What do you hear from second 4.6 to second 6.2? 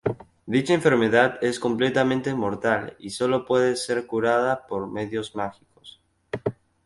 por medios mágicos.